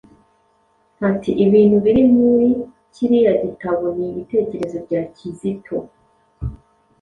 [1.09, 2.49] ati: "Ibintu biri muri
[2.93, 5.77] kiriya gitabo ni ibitekerezo bya Kizito.